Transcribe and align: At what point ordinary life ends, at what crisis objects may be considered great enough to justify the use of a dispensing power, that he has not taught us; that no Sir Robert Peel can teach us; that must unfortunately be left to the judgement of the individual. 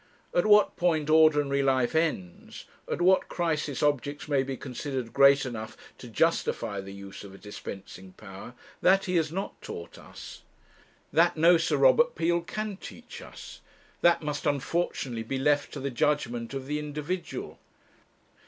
At 0.33 0.47
what 0.47 0.77
point 0.77 1.11
ordinary 1.11 1.61
life 1.61 1.93
ends, 1.93 2.65
at 2.91 3.03
what 3.03 3.27
crisis 3.29 3.83
objects 3.83 4.27
may 4.27 4.41
be 4.41 4.57
considered 4.57 5.13
great 5.13 5.45
enough 5.45 5.77
to 5.99 6.07
justify 6.07 6.81
the 6.81 6.91
use 6.91 7.23
of 7.23 7.35
a 7.35 7.37
dispensing 7.37 8.13
power, 8.13 8.55
that 8.81 9.05
he 9.05 9.15
has 9.17 9.31
not 9.31 9.61
taught 9.61 9.99
us; 9.99 10.41
that 11.13 11.37
no 11.37 11.55
Sir 11.59 11.77
Robert 11.77 12.15
Peel 12.15 12.41
can 12.41 12.77
teach 12.77 13.21
us; 13.21 13.61
that 14.01 14.23
must 14.23 14.47
unfortunately 14.47 15.21
be 15.21 15.37
left 15.37 15.71
to 15.73 15.79
the 15.79 15.91
judgement 15.91 16.55
of 16.55 16.65
the 16.65 16.79
individual. 16.79 17.59